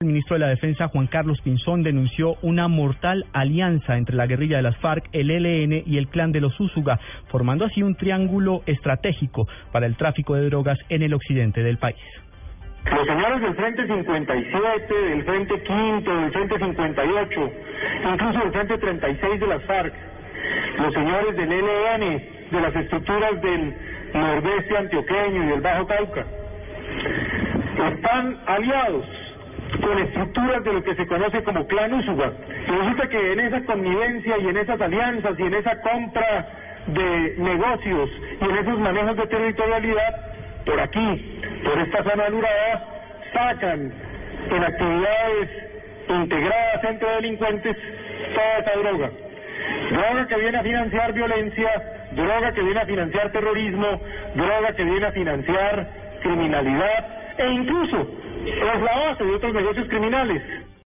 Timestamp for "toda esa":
48.34-48.78